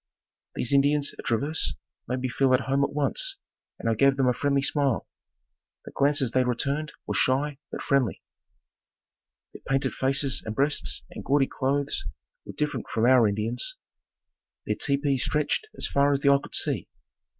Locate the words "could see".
16.41-16.87